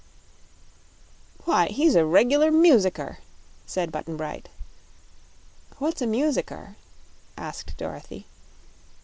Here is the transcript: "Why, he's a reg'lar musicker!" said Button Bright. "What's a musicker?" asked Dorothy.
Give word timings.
"Why, 1.45 1.67
he's 1.67 1.93
a 1.93 2.03
reg'lar 2.03 2.49
musicker!" 2.49 3.19
said 3.67 3.91
Button 3.91 4.17
Bright. 4.17 4.49
"What's 5.77 6.01
a 6.01 6.07
musicker?" 6.07 6.75
asked 7.37 7.77
Dorothy. 7.77 8.25